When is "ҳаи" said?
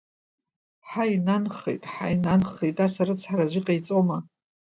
0.89-1.13, 1.93-2.15